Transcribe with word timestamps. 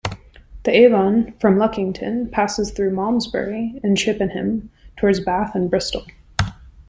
The 0.63 0.71
Avon, 0.71 1.35
from 1.39 1.57
Luckington, 1.57 2.31
passes 2.31 2.71
through 2.71 2.89
Malmesbury 2.95 3.79
and 3.83 3.95
Chippenham 3.95 4.71
towards 4.97 5.19
Bath 5.19 5.53
and 5.53 5.69
Bristol. 5.69 6.07